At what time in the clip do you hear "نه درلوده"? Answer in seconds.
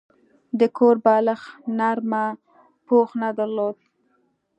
3.21-3.83